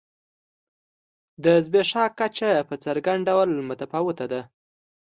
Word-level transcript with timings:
د 1.43 1.45
زبېښاک 1.65 2.11
کچه 2.19 2.51
په 2.69 2.75
څرګند 2.83 3.21
ډول 3.29 3.49
متفاوته 3.69 4.25
ده. 4.31 4.41